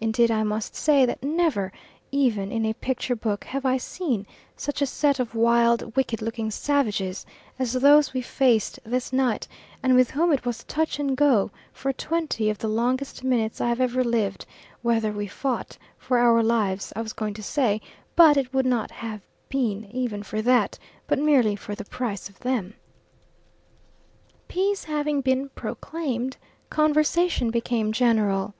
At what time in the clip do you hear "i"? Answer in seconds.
0.30-0.44, 3.66-3.76, 13.60-13.66, 16.94-17.00